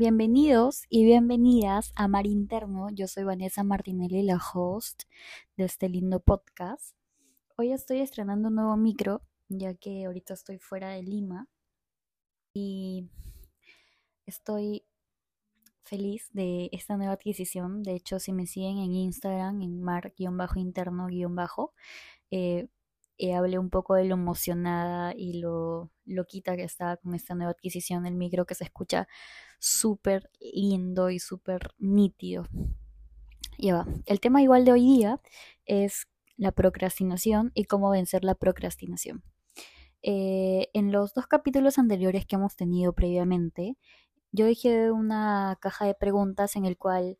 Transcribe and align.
Bienvenidos 0.00 0.84
y 0.88 1.04
bienvenidas 1.04 1.92
a 1.94 2.08
Mar 2.08 2.26
Interno. 2.26 2.88
Yo 2.88 3.06
soy 3.06 3.24
Vanessa 3.24 3.64
Martinelli, 3.64 4.22
la 4.22 4.40
host 4.54 5.02
de 5.58 5.64
este 5.66 5.90
lindo 5.90 6.20
podcast. 6.20 6.96
Hoy 7.58 7.72
estoy 7.72 8.00
estrenando 8.00 8.48
un 8.48 8.54
nuevo 8.54 8.78
micro, 8.78 9.20
ya 9.50 9.74
que 9.74 10.06
ahorita 10.06 10.32
estoy 10.32 10.58
fuera 10.58 10.88
de 10.88 11.02
Lima 11.02 11.48
y 12.54 13.10
estoy 14.24 14.86
feliz 15.84 16.30
de 16.32 16.70
esta 16.72 16.96
nueva 16.96 17.12
adquisición. 17.12 17.82
De 17.82 17.92
hecho, 17.92 18.18
si 18.20 18.32
me 18.32 18.46
siguen 18.46 18.78
en 18.78 18.94
Instagram, 18.94 19.60
en 19.60 19.82
mar-interno-bajo, 19.82 21.74
eh, 22.30 22.68
eh, 23.20 23.34
hablé 23.34 23.58
un 23.58 23.68
poco 23.68 23.96
de 23.96 24.06
lo 24.06 24.14
emocionada 24.14 25.12
y 25.14 25.34
lo 25.34 25.90
loquita 26.06 26.56
que 26.56 26.64
estaba 26.64 26.96
con 26.96 27.14
esta 27.14 27.34
nueva 27.34 27.52
adquisición 27.52 28.04
del 28.04 28.14
micro 28.14 28.46
que 28.46 28.54
se 28.54 28.64
escucha 28.64 29.08
súper 29.58 30.30
lindo 30.40 31.10
y 31.10 31.18
súper 31.18 31.74
nítido. 31.78 32.46
Y 33.58 33.72
va. 33.72 33.86
El 34.06 34.20
tema 34.20 34.40
igual 34.40 34.64
de 34.64 34.72
hoy 34.72 34.80
día 34.80 35.20
es 35.66 36.08
la 36.38 36.52
procrastinación 36.52 37.52
y 37.54 37.64
cómo 37.64 37.90
vencer 37.90 38.24
la 38.24 38.34
procrastinación. 38.34 39.22
Eh, 40.02 40.70
en 40.72 40.90
los 40.90 41.12
dos 41.12 41.26
capítulos 41.26 41.78
anteriores 41.78 42.24
que 42.24 42.36
hemos 42.36 42.56
tenido 42.56 42.94
previamente, 42.94 43.76
yo 44.32 44.46
dejé 44.46 44.90
una 44.90 45.58
caja 45.60 45.84
de 45.84 45.94
preguntas 45.94 46.56
en 46.56 46.64
el 46.64 46.78
cual 46.78 47.18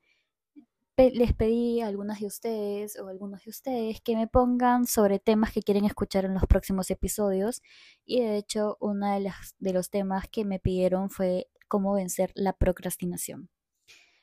les 1.09 1.32
pedí 1.32 1.80
a 1.80 1.86
algunas 1.86 2.20
de 2.20 2.27
ustedes 2.27 2.98
o 2.98 3.09
algunos 3.09 3.45
de 3.45 3.50
ustedes 3.50 4.00
que 4.02 4.16
me 4.16 4.27
pongan 4.27 4.86
sobre 4.86 5.18
temas 5.18 5.52
que 5.52 5.62
quieren 5.62 5.84
escuchar 5.86 6.26
en 6.26 6.34
los 6.34 6.45
próximos 6.46 6.90
episodios 6.90 7.62
y 8.04 8.20
de 8.20 8.36
hecho 8.36 8.76
uno 8.80 9.10
de, 9.18 9.32
de 9.59 9.73
los 9.73 9.88
temas 9.90 10.28
que 10.28 10.45
me 10.45 10.59
pidieron 10.59 11.09
fue 11.09 11.48
cómo 11.68 11.95
vencer 11.95 12.32
la 12.34 12.52
procrastinación. 12.52 13.48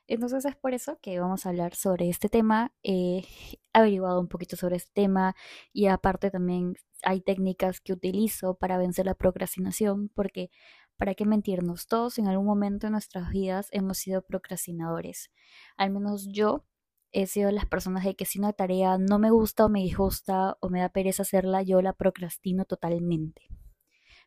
Entonces 0.08 0.46
es 0.46 0.56
por 0.56 0.74
eso 0.74 1.00
que 1.02 1.20
vamos 1.20 1.46
a 1.46 1.50
hablar 1.50 1.76
sobre 1.76 2.10
este 2.10 2.30
tema. 2.30 2.74
He 2.84 3.26
averiguado 3.74 4.20
un 4.22 4.28
poquito 4.30 4.56
sobre 4.56 4.78
este 4.78 4.92
tema 4.94 5.36
y 5.74 5.88
aparte 5.88 6.32
también 6.32 6.76
hay 7.04 7.22
técnicas 7.22 7.82
que 7.82 7.94
utilizo 7.94 8.56
para 8.56 8.78
vencer 8.78 9.06
la 9.06 9.16
procrastinación 9.16 10.10
porque, 10.10 10.50
¿para 10.98 11.14
qué 11.16 11.26
mentirnos? 11.26 11.88
Todos 11.88 12.20
en 12.20 12.28
algún 12.28 12.46
momento 12.46 12.88
de 12.88 12.92
nuestras 12.92 13.30
vidas 13.32 13.70
hemos 13.72 13.98
sido 14.00 14.22
procrastinadores. 14.22 15.32
Al 15.78 15.92
menos 15.92 16.28
yo 16.32 16.66
he 17.12 17.28
sido 17.28 17.52
las 17.52 17.66
personas 17.66 18.04
de 18.04 18.16
que 18.16 18.26
si 18.26 18.40
una 18.40 18.54
tarea 18.54 18.98
no 18.98 19.20
me 19.20 19.32
gusta 19.32 19.66
o 19.66 19.70
me 19.70 19.82
disgusta 19.82 20.58
o 20.60 20.70
me 20.70 20.82
da 20.82 20.90
pereza 20.90 21.24
hacerla, 21.24 21.62
yo 21.62 21.82
la 21.82 21.94
procrastino 21.94 22.66
totalmente. 22.66 23.44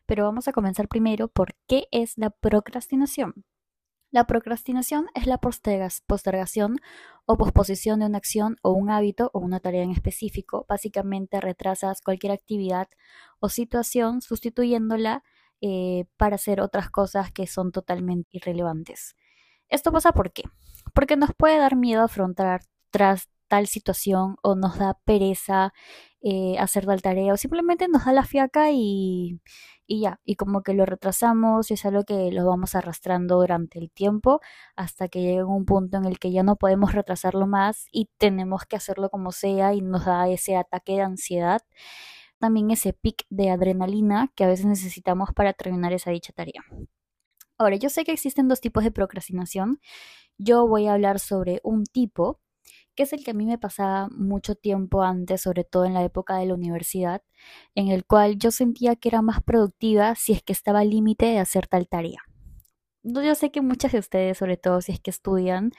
Pero 0.05 0.25
vamos 0.25 0.47
a 0.47 0.53
comenzar 0.53 0.87
primero 0.87 1.27
por 1.27 1.55
qué 1.67 1.87
es 1.91 2.17
la 2.17 2.31
procrastinación. 2.31 3.45
La 4.09 4.27
procrastinación 4.27 5.07
es 5.15 5.25
la 5.25 5.37
postergación 5.37 6.79
o 7.25 7.37
posposición 7.37 8.01
de 8.01 8.07
una 8.07 8.17
acción 8.17 8.57
o 8.61 8.71
un 8.71 8.89
hábito 8.89 9.31
o 9.33 9.39
una 9.39 9.61
tarea 9.61 9.83
en 9.83 9.91
específico. 9.91 10.65
Básicamente 10.67 11.39
retrasas 11.39 12.01
cualquier 12.01 12.33
actividad 12.33 12.89
o 13.39 13.47
situación 13.47 14.21
sustituyéndola 14.21 15.23
eh, 15.61 16.05
para 16.17 16.35
hacer 16.35 16.61
otras 16.61 16.89
cosas 16.89 17.31
que 17.31 17.47
son 17.47 17.71
totalmente 17.71 18.29
irrelevantes. 18.37 19.15
Esto 19.69 19.91
pasa 19.91 20.11
por 20.11 20.33
qué? 20.33 20.43
Porque 20.93 21.15
nos 21.17 21.31
puede 21.35 21.57
dar 21.57 21.75
miedo 21.75 22.03
afrontar 22.03 22.61
tras 22.89 23.29
tal 23.47 23.67
situación 23.67 24.37
o 24.43 24.55
nos 24.55 24.77
da 24.79 24.97
pereza 25.05 25.73
eh, 26.21 26.57
hacer 26.59 26.85
tal 26.85 27.01
tarea 27.01 27.33
o 27.33 27.37
simplemente 27.37 27.87
nos 27.89 28.05
da 28.05 28.13
la 28.13 28.23
fiaca 28.23 28.71
y, 28.71 29.41
y 29.87 30.01
ya, 30.01 30.21
y 30.23 30.35
como 30.35 30.63
que 30.63 30.73
lo 30.73 30.85
retrasamos 30.85 31.69
y 31.69 31.73
es 31.73 31.85
algo 31.85 32.05
que 32.05 32.31
lo 32.31 32.45
vamos 32.45 32.75
arrastrando 32.75 33.35
durante 33.37 33.77
el 33.77 33.91
tiempo 33.91 34.39
hasta 34.77 35.09
que 35.09 35.21
llega 35.21 35.45
un 35.45 35.65
punto 35.65 35.97
en 35.97 36.05
el 36.05 36.17
que 36.17 36.31
ya 36.31 36.43
no 36.43 36.55
podemos 36.55 36.93
retrasarlo 36.93 37.45
más 37.45 37.87
y 37.91 38.09
tenemos 38.17 38.65
que 38.65 38.77
hacerlo 38.77 39.09
como 39.09 39.33
sea 39.33 39.73
y 39.73 39.81
nos 39.81 40.05
da 40.05 40.29
ese 40.29 40.55
ataque 40.55 40.93
de 40.93 41.01
ansiedad, 41.01 41.61
también 42.41 42.71
ese 42.71 42.91
pic 42.91 43.25
de 43.29 43.49
adrenalina 43.49 44.33
que 44.35 44.43
a 44.43 44.47
veces 44.47 44.65
necesitamos 44.65 45.29
para 45.33 45.53
terminar 45.53 45.93
esa 45.93 46.11
dicha 46.11 46.33
tarea. 46.33 46.61
Ahora, 47.57 47.77
yo 47.77 47.89
sé 47.89 48.03
que 48.03 48.11
existen 48.11 48.49
dos 48.49 48.59
tipos 48.59 48.83
de 48.83 48.91
procrastinación. 48.91 49.79
Yo 50.37 50.67
voy 50.67 50.87
a 50.87 50.93
hablar 50.93 51.19
sobre 51.19 51.61
un 51.63 51.85
tipo 51.85 52.41
que 52.95 53.03
es 53.03 53.13
el 53.13 53.23
que 53.23 53.31
a 53.31 53.33
mí 53.33 53.45
me 53.45 53.57
pasaba 53.57 54.09
mucho 54.11 54.55
tiempo 54.55 55.03
antes, 55.03 55.41
sobre 55.41 55.63
todo 55.63 55.85
en 55.85 55.93
la 55.93 56.03
época 56.03 56.35
de 56.37 56.45
la 56.45 56.55
universidad, 56.55 57.23
en 57.75 57.87
el 57.87 58.05
cual 58.05 58.37
yo 58.37 58.51
sentía 58.51 58.95
que 58.95 59.09
era 59.09 59.21
más 59.21 59.41
productiva 59.41 60.15
si 60.15 60.33
es 60.33 60.43
que 60.43 60.53
estaba 60.53 60.79
al 60.79 60.89
límite 60.89 61.25
de 61.27 61.39
hacer 61.39 61.67
tal 61.67 61.87
tarea. 61.87 62.21
Yo 63.03 63.33
sé 63.35 63.51
que 63.51 63.61
muchas 63.61 63.93
de 63.93 63.99
ustedes, 63.99 64.37
sobre 64.37 64.57
todo 64.57 64.81
si 64.81 64.91
es 64.91 64.99
que 64.99 65.09
estudian, 65.09 65.71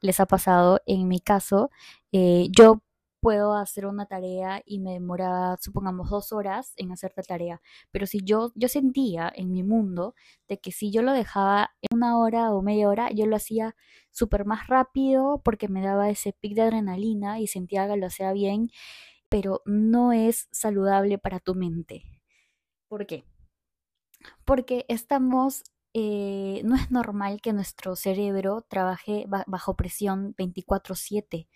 les 0.00 0.20
ha 0.20 0.26
pasado. 0.26 0.80
En 0.86 1.08
mi 1.08 1.20
caso, 1.20 1.70
eh, 2.12 2.48
yo 2.56 2.82
puedo 3.20 3.54
hacer 3.54 3.86
una 3.86 4.06
tarea 4.06 4.62
y 4.64 4.80
me 4.80 4.92
demora, 4.92 5.56
supongamos, 5.60 6.10
dos 6.10 6.32
horas 6.32 6.72
en 6.76 6.92
hacer 6.92 7.12
la 7.16 7.22
tarea. 7.22 7.60
Pero 7.90 8.06
si 8.06 8.20
yo, 8.22 8.52
yo 8.54 8.68
sentía 8.68 9.32
en 9.34 9.52
mi 9.52 9.62
mundo 9.62 10.14
de 10.48 10.58
que 10.58 10.72
si 10.72 10.90
yo 10.90 11.02
lo 11.02 11.12
dejaba 11.12 11.70
en 11.82 11.96
una 11.96 12.18
hora 12.18 12.52
o 12.52 12.62
media 12.62 12.88
hora, 12.88 13.10
yo 13.10 13.26
lo 13.26 13.36
hacía 13.36 13.76
súper 14.10 14.44
más 14.44 14.66
rápido 14.68 15.40
porque 15.44 15.68
me 15.68 15.82
daba 15.82 16.10
ese 16.10 16.32
pic 16.32 16.54
de 16.54 16.62
adrenalina 16.62 17.40
y 17.40 17.46
sentía 17.46 17.88
que 17.88 17.96
lo 17.96 18.06
hacía 18.06 18.32
bien, 18.32 18.70
pero 19.28 19.62
no 19.66 20.12
es 20.12 20.48
saludable 20.52 21.18
para 21.18 21.40
tu 21.40 21.54
mente. 21.54 22.02
¿Por 22.88 23.06
qué? 23.06 23.24
Porque 24.44 24.84
estamos 24.88 25.62
eh, 26.00 26.62
no 26.64 26.76
es 26.76 26.92
normal 26.92 27.40
que 27.40 27.52
nuestro 27.52 27.96
cerebro 27.96 28.64
trabaje 28.68 29.26
bajo 29.48 29.74
presión 29.74 30.32
24/7. 30.36 31.48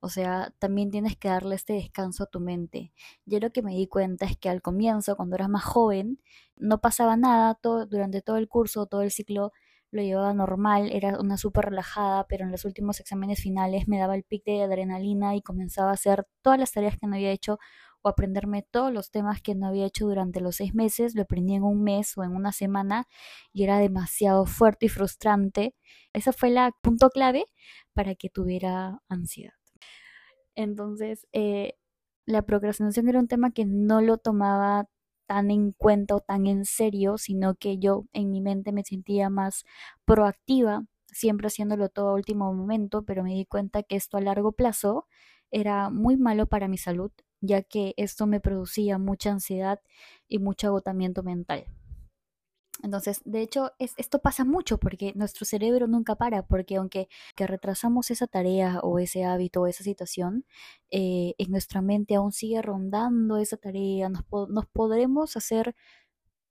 O 0.00 0.10
sea, 0.10 0.52
también 0.58 0.90
tienes 0.90 1.16
que 1.16 1.28
darle 1.28 1.54
este 1.56 1.72
descanso 1.74 2.24
a 2.24 2.26
tu 2.26 2.40
mente. 2.40 2.92
Yo 3.24 3.40
lo 3.40 3.50
que 3.52 3.62
me 3.62 3.74
di 3.74 3.86
cuenta 3.88 4.26
es 4.26 4.36
que 4.36 4.50
al 4.50 4.60
comienzo, 4.62 5.16
cuando 5.16 5.36
eras 5.36 5.48
más 5.48 5.64
joven, 5.64 6.20
no 6.56 6.80
pasaba 6.80 7.16
nada 7.16 7.54
todo, 7.54 7.86
durante 7.86 8.20
todo 8.22 8.36
el 8.36 8.48
curso, 8.48 8.86
todo 8.86 9.00
el 9.02 9.10
ciclo 9.10 9.52
lo 9.92 10.02
llevaba 10.02 10.34
normal, 10.34 10.90
era 10.92 11.18
una 11.18 11.38
súper 11.38 11.66
relajada, 11.66 12.26
pero 12.28 12.44
en 12.44 12.50
los 12.52 12.64
últimos 12.66 13.00
exámenes 13.00 13.40
finales 13.40 13.88
me 13.88 13.98
daba 13.98 14.14
el 14.14 14.24
pic 14.24 14.44
de 14.44 14.62
adrenalina 14.62 15.36
y 15.36 15.42
comenzaba 15.42 15.90
a 15.90 15.94
hacer 15.94 16.26
todas 16.42 16.58
las 16.58 16.72
tareas 16.72 16.98
que 16.98 17.06
no 17.06 17.14
había 17.14 17.30
hecho 17.30 17.58
o 18.06 18.08
aprenderme 18.08 18.62
todos 18.62 18.92
los 18.92 19.10
temas 19.10 19.42
que 19.42 19.56
no 19.56 19.66
había 19.66 19.84
hecho 19.84 20.06
durante 20.06 20.40
los 20.40 20.56
seis 20.56 20.74
meses, 20.76 21.16
lo 21.16 21.22
aprendí 21.22 21.54
en 21.54 21.64
un 21.64 21.82
mes 21.82 22.16
o 22.16 22.22
en 22.22 22.36
una 22.36 22.52
semana 22.52 23.08
y 23.52 23.64
era 23.64 23.78
demasiado 23.78 24.46
fuerte 24.46 24.86
y 24.86 24.88
frustrante. 24.88 25.74
Ese 26.12 26.32
fue 26.32 26.50
el 26.50 26.58
punto 26.80 27.10
clave 27.10 27.46
para 27.94 28.14
que 28.14 28.30
tuviera 28.30 29.00
ansiedad. 29.08 29.54
Entonces, 30.54 31.26
eh, 31.32 31.74
la 32.26 32.42
procrastinación 32.42 33.08
era 33.08 33.18
un 33.18 33.26
tema 33.26 33.50
que 33.50 33.64
no 33.64 34.00
lo 34.00 34.18
tomaba 34.18 34.88
tan 35.26 35.50
en 35.50 35.72
cuenta 35.72 36.14
o 36.14 36.20
tan 36.20 36.46
en 36.46 36.64
serio, 36.64 37.18
sino 37.18 37.56
que 37.56 37.78
yo 37.78 38.06
en 38.12 38.30
mi 38.30 38.40
mente 38.40 38.70
me 38.70 38.84
sentía 38.84 39.30
más 39.30 39.64
proactiva, 40.04 40.84
siempre 41.08 41.48
haciéndolo 41.48 41.88
todo 41.88 42.10
a 42.10 42.14
último 42.14 42.54
momento, 42.54 43.04
pero 43.04 43.24
me 43.24 43.34
di 43.34 43.46
cuenta 43.46 43.82
que 43.82 43.96
esto 43.96 44.16
a 44.16 44.20
largo 44.20 44.52
plazo 44.52 45.08
era 45.50 45.90
muy 45.90 46.16
malo 46.16 46.46
para 46.46 46.68
mi 46.68 46.78
salud, 46.78 47.10
ya 47.46 47.62
que 47.62 47.94
esto 47.96 48.26
me 48.26 48.40
producía 48.40 48.98
mucha 48.98 49.30
ansiedad 49.30 49.80
y 50.28 50.38
mucho 50.38 50.68
agotamiento 50.68 51.22
mental. 51.22 51.66
Entonces, 52.82 53.22
de 53.24 53.40
hecho, 53.40 53.72
esto 53.78 54.18
pasa 54.20 54.44
mucho 54.44 54.78
porque 54.78 55.12
nuestro 55.14 55.46
cerebro 55.46 55.86
nunca 55.86 56.16
para, 56.16 56.46
porque 56.46 56.76
aunque 56.76 57.08
que 57.34 57.46
retrasamos 57.46 58.10
esa 58.10 58.26
tarea 58.26 58.80
o 58.82 58.98
ese 58.98 59.24
hábito 59.24 59.62
o 59.62 59.66
esa 59.66 59.82
situación, 59.82 60.44
eh, 60.90 61.34
en 61.38 61.50
nuestra 61.50 61.80
mente 61.80 62.16
aún 62.16 62.32
sigue 62.32 62.60
rondando 62.60 63.38
esa 63.38 63.56
tarea, 63.56 64.08
nos, 64.10 64.24
nos 64.50 64.66
podremos 64.66 65.36
hacer, 65.36 65.74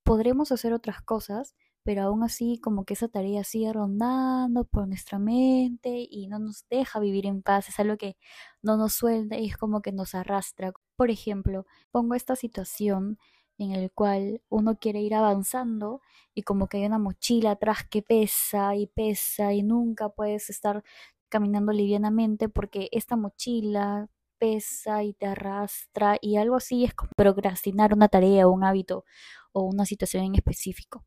podremos 0.03 0.51
hacer 0.51 0.73
otras 0.73 1.01
cosas, 1.01 1.55
pero 1.85 2.03
aún 2.03 2.23
así 2.23 2.59
como 2.59 2.85
que 2.85 2.95
esa 2.95 3.07
tarea 3.09 3.43
sigue 3.45 3.71
rondando 3.73 4.65
por 4.65 4.87
nuestra 4.87 5.19
mente 5.19 6.07
y 6.09 6.27
no 6.27 6.39
nos 6.39 6.67
deja 6.69 6.99
vivir 6.99 7.27
en 7.27 7.43
paz, 7.43 7.69
es 7.69 7.79
algo 7.79 7.97
que 7.97 8.17
no 8.61 8.77
nos 8.77 8.93
suelta 8.93 9.37
y 9.37 9.47
es 9.47 9.57
como 9.57 9.81
que 9.81 9.91
nos 9.93 10.15
arrastra. 10.15 10.73
Por 10.97 11.11
ejemplo, 11.11 11.65
pongo 11.91 12.15
esta 12.15 12.35
situación 12.35 13.17
en 13.57 13.71
el 13.71 13.91
cual 13.91 14.41
uno 14.49 14.77
quiere 14.79 14.99
ir 15.01 15.15
avanzando 15.15 16.01
y 16.33 16.43
como 16.43 16.67
que 16.67 16.77
hay 16.77 16.85
una 16.85 16.99
mochila 16.99 17.51
atrás 17.51 17.87
que 17.89 18.01
pesa 18.01 18.75
y 18.75 18.87
pesa 18.87 19.53
y 19.53 19.63
nunca 19.63 20.09
puedes 20.09 20.49
estar 20.49 20.83
caminando 21.29 21.71
livianamente 21.71 22.49
porque 22.49 22.89
esta 22.91 23.15
mochila 23.15 24.09
pesa 24.37 25.03
y 25.03 25.13
te 25.13 25.27
arrastra 25.27 26.17
y 26.21 26.37
algo 26.37 26.55
así 26.57 26.83
es 26.85 26.93
como 26.93 27.11
procrastinar 27.15 27.93
una 27.93 28.09
tarea 28.09 28.47
o 28.47 28.51
un 28.51 28.63
hábito 28.63 29.05
o 29.53 29.63
una 29.63 29.85
situación 29.85 30.23
en 30.25 30.35
específico. 30.35 31.05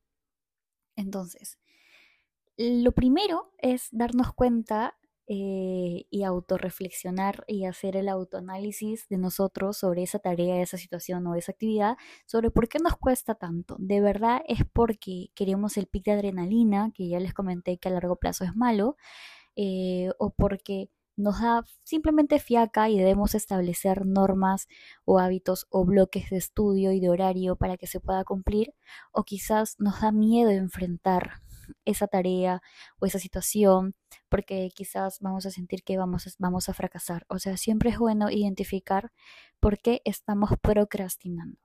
Entonces, 0.98 1.58
lo 2.56 2.90
primero 2.92 3.52
es 3.58 3.88
darnos 3.92 4.32
cuenta 4.34 4.98
eh, 5.28 6.06
y 6.10 6.24
autorreflexionar 6.24 7.44
y 7.46 7.66
hacer 7.66 7.96
el 7.96 8.08
autoanálisis 8.08 9.08
de 9.08 9.18
nosotros 9.18 9.76
sobre 9.76 10.02
esa 10.02 10.18
tarea, 10.18 10.60
esa 10.60 10.76
situación 10.76 11.24
o 11.28 11.36
esa 11.36 11.52
actividad, 11.52 11.96
sobre 12.26 12.50
por 12.50 12.68
qué 12.68 12.78
nos 12.80 12.96
cuesta 12.96 13.36
tanto. 13.36 13.76
De 13.78 14.00
verdad 14.00 14.42
es 14.48 14.62
porque 14.72 15.28
queremos 15.36 15.76
el 15.76 15.86
pic 15.86 16.04
de 16.06 16.12
adrenalina, 16.12 16.90
que 16.92 17.08
ya 17.08 17.20
les 17.20 17.32
comenté 17.32 17.78
que 17.78 17.88
a 17.88 17.92
largo 17.92 18.16
plazo 18.16 18.44
es 18.44 18.56
malo, 18.56 18.96
eh, 19.54 20.10
o 20.18 20.30
porque 20.30 20.90
nos 21.18 21.40
da 21.40 21.64
simplemente 21.82 22.38
fiaca 22.38 22.88
y 22.88 22.98
debemos 22.98 23.34
establecer 23.34 24.06
normas 24.06 24.68
o 25.04 25.18
hábitos 25.18 25.66
o 25.70 25.84
bloques 25.84 26.30
de 26.30 26.36
estudio 26.36 26.92
y 26.92 27.00
de 27.00 27.10
horario 27.10 27.56
para 27.56 27.76
que 27.76 27.86
se 27.86 28.00
pueda 28.00 28.24
cumplir, 28.24 28.74
o 29.12 29.24
quizás 29.24 29.76
nos 29.78 30.00
da 30.00 30.12
miedo 30.12 30.50
enfrentar 30.50 31.42
esa 31.84 32.06
tarea 32.06 32.62
o 32.98 33.06
esa 33.06 33.18
situación 33.18 33.94
porque 34.28 34.70
quizás 34.74 35.20
vamos 35.20 35.46
a 35.46 35.50
sentir 35.50 35.82
que 35.82 35.98
vamos 35.98 36.26
a, 36.26 36.30
vamos 36.38 36.68
a 36.68 36.74
fracasar. 36.74 37.26
O 37.28 37.38
sea, 37.38 37.56
siempre 37.56 37.90
es 37.90 37.98
bueno 37.98 38.30
identificar 38.30 39.12
por 39.60 39.78
qué 39.78 40.00
estamos 40.04 40.50
procrastinando. 40.62 41.58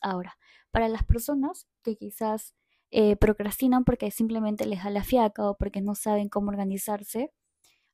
Ahora, 0.00 0.38
para 0.70 0.88
las 0.88 1.04
personas 1.04 1.66
que 1.82 1.96
quizás 1.96 2.54
eh, 2.90 3.16
procrastinan 3.16 3.84
porque 3.84 4.10
simplemente 4.10 4.66
les 4.66 4.84
da 4.84 4.90
la 4.90 5.02
fiaca 5.02 5.50
o 5.50 5.56
porque 5.56 5.80
no 5.80 5.94
saben 5.94 6.28
cómo 6.28 6.50
organizarse, 6.50 7.32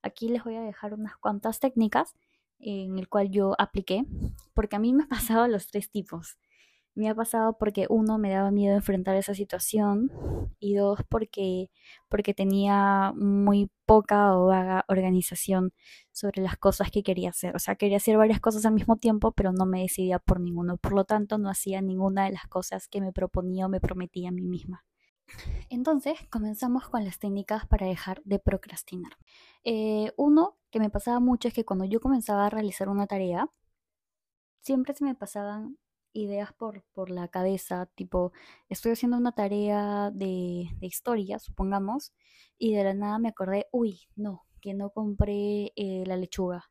aquí 0.03 0.29
les 0.29 0.45
voy 0.45 0.57
a 0.57 0.63
dejar 0.63 0.95
unas 0.95 1.17
cuantas 1.17 1.61
técnicas 1.61 2.15
en 2.59 2.99
el 2.99 3.09
cual 3.09 3.31
yo 3.31 3.55
apliqué, 3.59 4.05
porque 4.55 4.77
a 4.77 4.79
mí 4.79 4.93
me 4.93 5.05
ha 5.05 5.09
pasado 5.09 5.49
los 5.49 5.67
tres 5.69 5.91
tipos. 5.91 6.39
Me 6.95 7.09
ha 7.09 7.15
pasado 7.15 7.57
porque 7.57 7.87
uno 7.89 8.19
me 8.19 8.31
daba 8.31 8.51
miedo 8.51 8.75
enfrentar 8.75 9.15
esa 9.17 9.33
situación 9.35 10.11
y 10.59 10.75
dos 10.75 11.01
porque 11.09 11.71
porque 12.09 12.35
tenía 12.35 13.13
muy 13.17 13.71
poca 13.87 14.37
o 14.37 14.47
vaga 14.47 14.85
organización 14.89 15.73
sobre 16.11 16.43
las 16.43 16.57
cosas 16.59 16.91
que 16.91 17.03
quería 17.05 17.31
hacer. 17.31 17.55
O 17.57 17.61
sea, 17.61 17.77
quería 17.77 17.99
hacer 17.99 18.17
varias 18.19 18.41
cosas 18.41 18.67
al 18.67 18.75
mismo 18.75 18.97
tiempo, 18.97 19.33
pero 19.33 19.53
no 19.53 19.67
me 19.67 19.83
decidía 19.83 20.19
por 20.19 20.41
ninguno. 20.41 20.79
Por 20.79 20.93
lo 20.93 21.05
tanto, 21.05 21.39
no 21.39 21.49
hacía 21.49 21.81
ninguna 21.81 22.25
de 22.25 22.33
las 22.33 22.47
cosas 22.49 22.89
que 22.89 23.01
me 23.01 23.13
proponía 23.13 23.67
o 23.67 23.69
me 23.69 23.81
prometía 23.81 24.31
a 24.31 24.33
mí 24.33 24.43
misma. 24.43 24.85
Entonces, 25.69 26.19
comenzamos 26.31 26.89
con 26.89 27.05
las 27.05 27.19
técnicas 27.19 27.67
para 27.67 27.87
dejar 27.87 28.23
de 28.25 28.39
procrastinar. 28.39 29.13
Eh, 29.65 30.13
uno 30.17 30.59
que 30.71 30.81
me 30.81 30.91
pasaba 30.91 31.21
mucho 31.21 31.49
es 31.49 31.55
que 31.55 31.65
cuando 31.65 31.85
yo 31.85 32.01
comenzaba 32.01 32.47
a 32.47 32.51
realizar 32.51 32.89
una 32.89 33.07
tarea, 33.07 33.49
siempre 34.61 34.95
se 34.95 35.05
me 35.05 35.15
pasaban 35.15 35.79
ideas 36.13 36.53
por, 36.53 36.85
por 36.93 37.11
la 37.11 37.29
cabeza, 37.29 37.87
tipo, 37.95 38.33
estoy 38.69 38.93
haciendo 38.93 39.17
una 39.17 39.33
tarea 39.33 40.11
de, 40.11 40.71
de 40.77 40.87
historia, 40.87 41.39
supongamos, 41.39 42.13
y 42.59 42.75
de 42.75 42.85
la 42.85 42.95
nada 42.95 43.19
me 43.19 43.29
acordé, 43.29 43.69
uy, 43.73 44.01
no, 44.17 44.45
que 44.61 44.75
no 44.75 44.91
compré 44.91 45.73
eh, 45.77 46.05
la 46.07 46.17
lechuga 46.17 46.71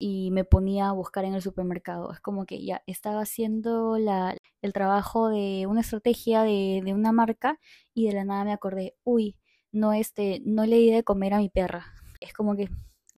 y 0.00 0.30
me 0.32 0.44
ponía 0.44 0.88
a 0.88 0.92
buscar 0.92 1.26
en 1.26 1.34
el 1.34 1.42
supermercado. 1.42 2.10
Es 2.12 2.20
como 2.20 2.46
que 2.46 2.64
ya 2.64 2.82
estaba 2.86 3.20
haciendo 3.20 3.98
la, 3.98 4.34
el 4.62 4.72
trabajo 4.72 5.28
de 5.28 5.66
una 5.68 5.82
estrategia 5.82 6.42
de, 6.42 6.80
de, 6.82 6.94
una 6.94 7.12
marca 7.12 7.60
y 7.94 8.08
de 8.08 8.14
la 8.14 8.24
nada 8.24 8.44
me 8.44 8.52
acordé, 8.52 8.96
uy, 9.04 9.36
no, 9.72 9.92
este, 9.92 10.40
no 10.44 10.64
le 10.66 10.76
di 10.76 10.90
de 10.90 11.04
comer 11.04 11.34
a 11.34 11.38
mi 11.38 11.50
perra. 11.50 11.94
Es 12.20 12.32
como 12.32 12.56
que 12.56 12.70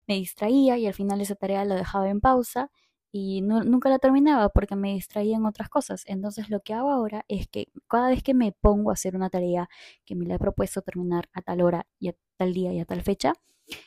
me 0.08 0.14
distraía 0.14 0.78
y 0.78 0.86
al 0.86 0.94
final 0.94 1.20
esa 1.20 1.34
tarea 1.34 1.64
la 1.66 1.76
dejaba 1.76 2.08
en 2.08 2.20
pausa 2.20 2.70
y 3.12 3.42
nunca 3.42 3.90
la 3.90 3.98
terminaba 3.98 4.48
porque 4.48 4.74
me 4.74 4.94
distraía 4.94 5.36
en 5.36 5.44
otras 5.44 5.68
cosas. 5.68 6.04
Entonces 6.06 6.48
lo 6.48 6.60
que 6.60 6.72
hago 6.72 6.90
ahora 6.90 7.26
es 7.28 7.46
que 7.46 7.68
cada 7.88 8.08
vez 8.08 8.22
que 8.22 8.32
me 8.34 8.52
pongo 8.52 8.90
a 8.90 8.94
hacer 8.94 9.16
una 9.16 9.28
tarea 9.28 9.68
que 10.06 10.16
me 10.16 10.24
la 10.24 10.36
he 10.36 10.38
propuesto 10.38 10.80
terminar 10.80 11.28
a 11.34 11.42
tal 11.42 11.60
hora 11.60 11.86
y 11.98 12.08
a 12.08 12.14
tal 12.38 12.54
día 12.54 12.72
y 12.72 12.80
a 12.80 12.86
tal 12.86 13.02
fecha, 13.02 13.34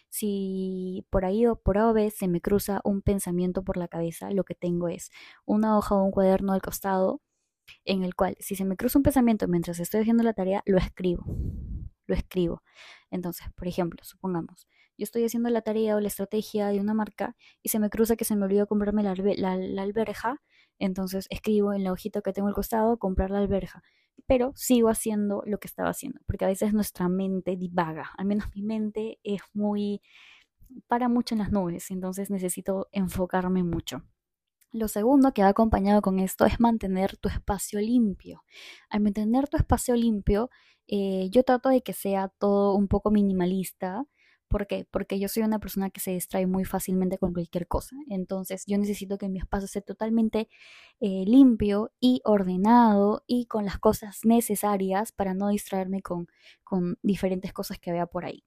si 0.09 1.06
por 1.09 1.25
ahí 1.25 1.45
o 1.45 1.56
por 1.56 1.77
A 1.77 1.89
o 1.89 1.94
B 1.94 2.12
se 2.12 2.27
me 2.27 2.41
cruza 2.41 2.81
un 2.83 3.01
pensamiento 3.01 3.63
por 3.63 3.77
la 3.77 3.88
cabeza, 3.88 4.31
lo 4.31 4.44
que 4.44 4.56
tengo 4.56 4.88
es 4.88 5.12
una 5.45 5.77
hoja 5.77 5.95
o 5.95 6.03
un 6.03 6.12
cuaderno 6.12 6.53
al 6.53 6.62
costado 6.62 7.21
en 7.85 8.03
el 8.03 8.15
cual 8.15 8.35
si 8.39 8.56
se 8.56 8.65
me 8.65 8.75
cruza 8.77 9.00
un 9.00 9.03
pensamiento 9.03 9.47
mientras 9.47 9.80
estoy 9.80 10.01
haciendo 10.01 10.24
la 10.24 10.33
tarea, 10.33 10.63
lo 10.65 10.77
escribo. 10.77 11.24
Lo 12.06 12.15
escribo. 12.15 12.62
Entonces, 13.12 13.47
por 13.56 13.68
ejemplo, 13.68 14.00
supongamos, 14.03 14.68
yo 14.97 15.03
estoy 15.06 15.24
haciendo 15.25 15.50
la 15.50 15.62
tarea 15.62 15.95
o 15.95 16.00
la 16.00 16.07
estrategia 16.07 16.68
de 16.68 16.79
una 16.79 16.94
marca 16.94 17.36
y 17.62 17.69
se 17.69 17.79
me 17.79 17.89
cruza 17.89 18.15
que 18.15 18.25
se 18.25 18.36
me 18.36 18.45
olvidó 18.45 18.68
comprarme 18.68 19.03
la, 19.03 19.15
la, 19.15 19.81
alberja, 19.81 20.41
entonces 20.79 21.27
escribo 21.29 21.73
en 21.73 21.83
la 21.83 21.91
hojita 21.91 22.21
que 22.21 22.33
tengo 22.33 22.47
al 22.47 22.53
costado 22.53 22.97
comprar 22.97 23.31
la 23.31 23.39
alberja, 23.39 23.83
pero 24.27 24.51
sigo 24.55 24.89
haciendo 24.89 25.43
lo 25.45 25.59
que 25.59 25.67
estaba 25.67 25.89
haciendo, 25.89 26.19
porque 26.25 26.45
a 26.45 26.49
veces 26.49 26.73
nuestra 26.73 27.09
mente 27.09 27.55
divaga, 27.55 28.11
al 28.17 28.25
menos 28.25 28.45
mi 28.55 28.63
mente 28.63 29.19
es 29.23 29.41
muy 29.53 30.01
para 30.87 31.07
mucho 31.09 31.35
en 31.35 31.39
las 31.39 31.51
nubes, 31.51 31.91
entonces 31.91 32.29
necesito 32.29 32.87
enfocarme 32.91 33.63
mucho. 33.63 34.03
Lo 34.71 34.87
segundo 34.87 35.33
que 35.33 35.43
va 35.43 35.49
acompañado 35.49 36.01
con 36.01 36.17
esto 36.19 36.45
es 36.45 36.59
mantener 36.59 37.15
tu 37.17 37.29
espacio 37.29 37.79
limpio. 37.79 38.43
Al 38.89 39.01
mantener 39.01 39.47
tu 39.47 39.57
espacio 39.57 39.95
limpio, 39.95 40.49
eh, 40.87 41.29
yo 41.29 41.43
trato 41.43 41.69
de 41.69 41.81
que 41.81 41.93
sea 41.93 42.29
todo 42.39 42.75
un 42.75 42.87
poco 42.87 43.11
minimalista, 43.11 44.03
¿Por 44.47 44.67
qué? 44.67 44.87
Porque 44.91 45.19
yo 45.19 45.27
soy 45.29 45.43
una 45.43 45.59
persona 45.59 45.89
que 45.89 45.99
se 45.99 46.11
distrae 46.11 46.45
muy 46.45 46.65
fácilmente 46.65 47.17
con 47.17 47.33
cualquier 47.33 47.67
cosa. 47.67 47.95
Entonces 48.09 48.63
yo 48.67 48.77
necesito 48.77 49.17
que 49.17 49.29
mi 49.29 49.39
espacio 49.39 49.65
esté 49.65 49.81
totalmente 49.81 50.47
eh, 50.99 51.23
limpio 51.25 51.91
y 51.99 52.21
ordenado 52.23 53.23
y 53.27 53.45
con 53.47 53.65
las 53.65 53.79
cosas 53.79 54.19
necesarias 54.23 55.11
para 55.11 55.33
no 55.33 55.49
distraerme 55.49 56.01
con, 56.01 56.27
con 56.63 56.97
diferentes 57.01 57.53
cosas 57.53 57.79
que 57.79 57.91
vea 57.91 58.05
por 58.05 58.25
ahí. 58.25 58.43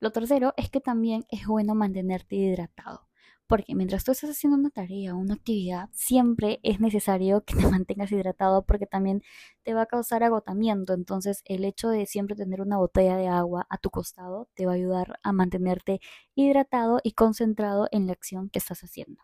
Lo 0.00 0.10
tercero 0.12 0.54
es 0.56 0.70
que 0.70 0.80
también 0.80 1.26
es 1.30 1.46
bueno 1.46 1.74
mantenerte 1.74 2.36
hidratado. 2.36 3.05
Porque 3.46 3.74
mientras 3.74 4.04
tú 4.04 4.12
estás 4.12 4.30
haciendo 4.30 4.58
una 4.58 4.70
tarea 4.70 5.14
o 5.14 5.18
una 5.18 5.34
actividad, 5.34 5.88
siempre 5.92 6.58
es 6.62 6.80
necesario 6.80 7.44
que 7.44 7.54
te 7.54 7.66
mantengas 7.84 8.10
hidratado 8.12 8.64
porque 8.64 8.86
también 8.86 9.22
te 9.62 9.74
va 9.74 9.82
a 9.82 9.86
causar 9.86 10.22
agotamiento. 10.24 10.94
Entonces, 10.94 11.42
el 11.44 11.64
hecho 11.64 11.88
de 11.88 12.06
siempre 12.06 12.36
tener 12.36 12.60
una 12.60 12.78
botella 12.78 13.16
de 13.16 13.28
agua 13.28 13.66
a 13.70 13.78
tu 13.78 13.90
costado 13.90 14.48
te 14.54 14.66
va 14.66 14.72
a 14.72 14.76
ayudar 14.76 15.18
a 15.22 15.32
mantenerte 15.32 16.00
hidratado 16.34 17.00
y 17.02 17.12
concentrado 17.12 17.88
en 17.92 18.06
la 18.06 18.12
acción 18.12 18.50
que 18.50 18.58
estás 18.58 18.80
haciendo. 18.82 19.22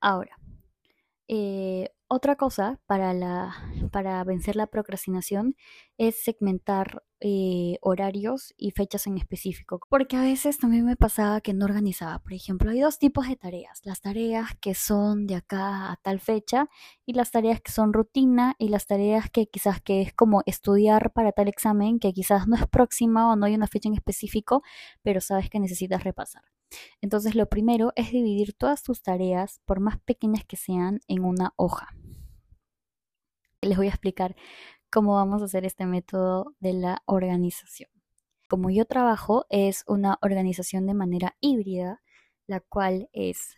Ahora, 0.00 0.36
eh, 1.28 1.90
otra 2.08 2.36
cosa 2.36 2.78
para, 2.86 3.14
la, 3.14 3.54
para 3.90 4.22
vencer 4.24 4.56
la 4.56 4.66
procrastinación 4.66 5.56
es 5.98 6.22
segmentar 6.22 7.02
eh, 7.26 7.78
horarios 7.80 8.52
y 8.58 8.72
fechas 8.72 9.06
en 9.06 9.16
específico, 9.16 9.80
porque 9.88 10.14
a 10.18 10.20
veces 10.20 10.58
también 10.58 10.84
me 10.84 10.94
pasaba 10.94 11.40
que 11.40 11.54
no 11.54 11.64
organizaba. 11.64 12.18
Por 12.18 12.34
ejemplo, 12.34 12.70
hay 12.70 12.80
dos 12.80 12.98
tipos 12.98 13.26
de 13.26 13.36
tareas, 13.36 13.80
las 13.84 14.02
tareas 14.02 14.50
que 14.60 14.74
son 14.74 15.26
de 15.26 15.36
acá 15.36 15.90
a 15.90 15.96
tal 16.02 16.20
fecha 16.20 16.68
y 17.06 17.14
las 17.14 17.30
tareas 17.30 17.62
que 17.62 17.72
son 17.72 17.94
rutina 17.94 18.56
y 18.58 18.68
las 18.68 18.86
tareas 18.86 19.30
que 19.30 19.46
quizás 19.46 19.80
que 19.80 20.02
es 20.02 20.12
como 20.12 20.42
estudiar 20.44 21.14
para 21.14 21.32
tal 21.32 21.48
examen 21.48 21.98
que 21.98 22.12
quizás 22.12 22.46
no 22.46 22.56
es 22.56 22.66
próxima 22.66 23.32
o 23.32 23.36
no 23.36 23.46
hay 23.46 23.54
una 23.54 23.68
fecha 23.68 23.88
en 23.88 23.94
específico, 23.94 24.62
pero 25.00 25.22
sabes 25.22 25.48
que 25.48 25.58
necesitas 25.60 26.04
repasar. 26.04 26.42
Entonces 27.00 27.34
lo 27.36 27.48
primero 27.48 27.94
es 27.96 28.10
dividir 28.10 28.52
todas 28.52 28.82
tus 28.82 29.02
tareas, 29.02 29.62
por 29.64 29.80
más 29.80 29.98
pequeñas 30.00 30.44
que 30.44 30.58
sean, 30.58 31.00
en 31.08 31.24
una 31.24 31.54
hoja. 31.56 31.88
Les 33.62 33.78
voy 33.78 33.86
a 33.86 33.90
explicar 33.90 34.36
cómo 34.94 35.14
vamos 35.16 35.42
a 35.42 35.46
hacer 35.46 35.64
este 35.64 35.86
método 35.86 36.54
de 36.60 36.72
la 36.72 37.02
organización. 37.06 37.90
Como 38.48 38.70
yo 38.70 38.84
trabajo 38.84 39.44
es 39.48 39.82
una 39.88 40.20
organización 40.22 40.86
de 40.86 40.94
manera 40.94 41.34
híbrida, 41.40 42.00
la 42.46 42.60
cual 42.60 43.08
es 43.12 43.56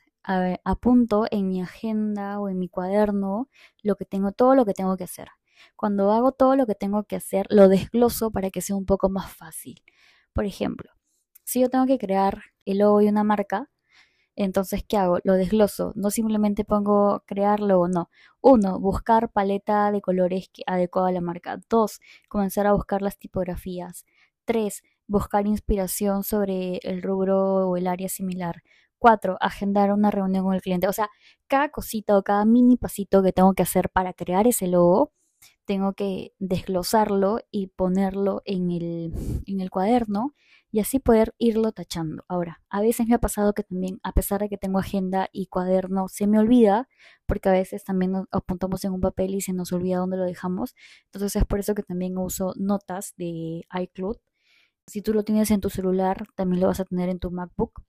apunto 0.64 1.26
en 1.31 1.47
mi 1.47 1.61
agenda 1.61 2.40
o 2.40 2.49
en 2.49 2.59
mi 2.59 2.71
cuaderno 2.71 3.50
lo 3.83 3.97
que 3.97 4.07
tengo, 4.07 4.33
todo 4.33 4.55
lo 4.55 4.64
que 4.64 4.73
tengo 4.73 4.97
que 4.97 5.05
hacer. 5.05 5.28
Cuando 5.76 6.11
hago 6.11 6.33
todo 6.33 6.57
lo 6.57 6.66
que 6.66 6.75
tengo 6.75 7.05
que 7.05 7.16
hacer, 7.16 7.47
lo 7.50 7.69
desgloso 7.69 8.31
para 8.31 8.50
que 8.50 8.62
sea 8.62 8.75
un 8.75 8.87
poco 8.87 9.11
más 9.11 9.31
fácil. 9.31 9.83
Por 10.33 10.47
ejemplo, 10.47 10.90
si 11.45 11.61
yo 11.61 11.69
tengo 11.69 11.85
que 11.85 11.99
crear 11.99 12.45
el 12.64 12.78
logo 12.78 13.00
de 13.00 13.11
una 13.11 13.25
marca, 13.25 13.69
entonces, 14.37 14.85
¿qué 14.87 14.99
hago? 14.99 15.19
Lo 15.25 15.35
desgloso. 15.35 15.93
No 15.97 16.11
simplemente 16.11 16.64
pongo 16.64 17.23
crearlo 17.26 17.81
o 17.81 17.88
no. 17.88 18.11
Uno, 18.43 18.78
buscar 18.78 19.31
paleta 19.33 19.90
de 19.90 20.02
colores 20.02 20.50
adecuada 20.66 21.09
a 21.09 21.12
la 21.12 21.23
marca. 21.23 21.59
Dos, 21.71 22.00
comenzar 22.28 22.66
a 22.66 22.75
buscar 22.75 23.00
las 23.02 23.19
tipografías. 23.19 24.05
Tres, 24.45 24.83
buscar 25.07 25.47
inspiración 25.47 26.23
sobre 26.23 26.78
el 26.83 27.02
rubro 27.02 27.69
o 27.71 27.76
el 27.78 27.87
área 27.87 28.11
similar. 28.11 28.62
Cuatro, 28.99 29.38
agendar 29.40 29.93
una 29.93 30.11
reunión 30.11 30.45
con 30.45 30.55
el 30.55 30.62
cliente. 30.62 30.87
O 30.88 30.93
sea, 30.93 31.09
cada 31.49 31.71
cosita 31.71 32.16
o 32.19 32.23
cada 32.23 32.45
mini 32.45 32.76
pasito 32.76 33.23
que 33.23 33.33
tengo 33.33 33.55
que 33.55 33.62
hacer 33.62 33.88
para 33.90 34.12
crear 34.12 34.47
ese 34.47 34.66
logo, 34.66 35.12
tengo 35.64 35.95
que 35.95 36.33
desglosarlo 36.38 37.40
y 37.50 37.69
ponerlo 37.69 38.43
en 38.45 38.71
el, 38.71 39.12
en 39.47 39.61
el 39.61 39.71
cuaderno 39.71 40.35
y 40.76 40.80
así 40.80 40.99
poder 40.99 41.35
irlo 41.38 41.73
tachando. 41.73 42.25
Ahora, 42.28 42.62
a 42.68 42.83
veces 42.83 43.06
me 43.09 43.14
ha 43.14 43.18
pasado 43.18 43.54
que 43.54 43.62
también, 43.62 43.99
a 44.02 44.12
pesar 44.12 44.42
de 44.42 44.50
que 44.50 44.59
tengo 44.59 44.78
agenda 44.78 45.30
y 45.33 45.47
cuaderno, 45.47 46.06
se 46.09 46.26
me 46.26 46.38
olvida, 46.38 46.87
porque 47.25 47.49
a 47.49 47.52
veces 47.52 47.83
también 47.83 48.12
nos 48.12 48.26
apuntamos 48.30 48.85
en 48.85 48.92
un 48.92 49.00
papel 49.00 49.35
y 49.35 49.40
se 49.40 49.54
nos 49.54 49.73
olvida 49.73 49.97
dónde 49.97 50.18
lo 50.18 50.25
dejamos. 50.25 50.75
Entonces 51.06 51.35
es 51.37 51.47
por 51.47 51.61
eso 51.61 51.75
que 51.75 51.83
también 51.83 52.18
uso 52.18 52.52
notas 52.59 53.14
de 53.16 53.62
iCloud 53.73 54.18
Si 54.87 55.02
tú 55.02 55.14
lo 55.14 55.25
tienes 55.25 55.50
en 55.50 55.61
tu 55.62 55.71
celular, 55.71 56.26
también 56.37 56.61
lo 56.62 56.68
vas 56.68 56.80
a 56.80 56.85
tener 56.85 57.09
en 57.09 57.21
tu 57.21 57.30
MacBook. 57.30 57.83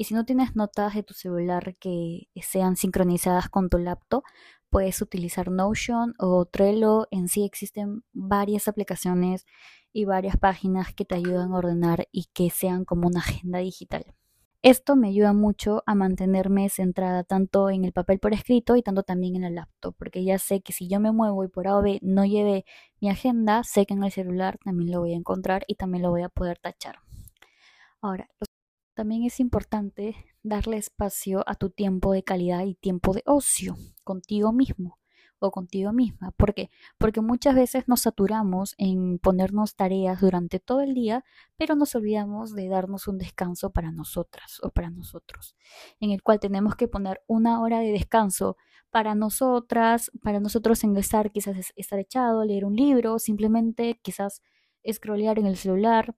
Y 0.00 0.04
si 0.04 0.14
no 0.14 0.24
tienes 0.24 0.54
notas 0.54 0.94
de 0.94 1.02
tu 1.02 1.12
celular 1.12 1.74
que 1.80 2.28
sean 2.40 2.76
sincronizadas 2.76 3.48
con 3.48 3.68
tu 3.68 3.78
laptop, 3.78 4.22
puedes 4.70 5.02
utilizar 5.02 5.50
Notion 5.50 6.14
o 6.20 6.44
Trello. 6.44 7.08
En 7.10 7.26
sí 7.26 7.44
existen 7.44 8.04
varias 8.12 8.68
aplicaciones 8.68 9.44
y 9.92 10.04
varias 10.04 10.36
páginas 10.36 10.94
que 10.94 11.04
te 11.04 11.16
ayudan 11.16 11.52
a 11.52 11.56
ordenar 11.56 12.06
y 12.12 12.26
que 12.32 12.48
sean 12.48 12.84
como 12.84 13.08
una 13.08 13.18
agenda 13.18 13.58
digital. 13.58 14.14
Esto 14.62 14.94
me 14.94 15.08
ayuda 15.08 15.32
mucho 15.32 15.82
a 15.84 15.96
mantenerme 15.96 16.68
centrada 16.68 17.24
tanto 17.24 17.68
en 17.68 17.84
el 17.84 17.92
papel 17.92 18.20
por 18.20 18.32
escrito 18.34 18.76
y 18.76 18.82
tanto 18.82 19.02
también 19.02 19.34
en 19.34 19.42
el 19.42 19.56
laptop, 19.56 19.96
porque 19.98 20.22
ya 20.22 20.38
sé 20.38 20.60
que 20.60 20.72
si 20.72 20.88
yo 20.88 21.00
me 21.00 21.10
muevo 21.10 21.42
y 21.42 21.48
por 21.48 21.66
A 21.66 21.76
o 21.76 21.82
B 21.82 21.98
no 22.02 22.24
lleve 22.24 22.64
mi 23.00 23.10
agenda, 23.10 23.64
sé 23.64 23.84
que 23.84 23.94
en 23.94 24.04
el 24.04 24.12
celular 24.12 24.58
también 24.64 24.92
lo 24.92 25.00
voy 25.00 25.14
a 25.14 25.16
encontrar 25.16 25.64
y 25.66 25.74
también 25.74 26.02
lo 26.02 26.10
voy 26.10 26.22
a 26.22 26.28
poder 26.28 26.60
tachar. 26.60 27.00
Ahora, 28.00 28.28
también 28.98 29.22
es 29.22 29.38
importante 29.38 30.16
darle 30.42 30.76
espacio 30.76 31.44
a 31.46 31.54
tu 31.54 31.70
tiempo 31.70 32.12
de 32.12 32.24
calidad 32.24 32.64
y 32.64 32.74
tiempo 32.74 33.14
de 33.14 33.22
ocio 33.26 33.76
contigo 34.02 34.52
mismo 34.52 34.98
o 35.38 35.52
contigo 35.52 35.92
misma. 35.92 36.32
¿Por 36.32 36.52
qué? 36.52 36.68
Porque 36.98 37.20
muchas 37.20 37.54
veces 37.54 37.86
nos 37.86 38.00
saturamos 38.00 38.74
en 38.76 39.20
ponernos 39.20 39.76
tareas 39.76 40.20
durante 40.20 40.58
todo 40.58 40.80
el 40.80 40.94
día, 40.94 41.24
pero 41.56 41.76
nos 41.76 41.94
olvidamos 41.94 42.56
de 42.56 42.66
darnos 42.66 43.06
un 43.06 43.18
descanso 43.18 43.70
para 43.70 43.92
nosotras 43.92 44.58
o 44.64 44.70
para 44.70 44.90
nosotros, 44.90 45.54
en 46.00 46.10
el 46.10 46.24
cual 46.24 46.40
tenemos 46.40 46.74
que 46.74 46.88
poner 46.88 47.22
una 47.28 47.62
hora 47.62 47.78
de 47.78 47.92
descanso 47.92 48.56
para 48.90 49.14
nosotras, 49.14 50.10
para 50.24 50.40
nosotros 50.40 50.82
ingresar, 50.82 51.30
quizás 51.30 51.72
estar 51.76 52.00
echado, 52.00 52.44
leer 52.44 52.64
un 52.64 52.74
libro, 52.74 53.20
simplemente 53.20 54.00
quizás 54.02 54.42
scrollear 54.92 55.38
en 55.38 55.46
el 55.46 55.56
celular, 55.56 56.16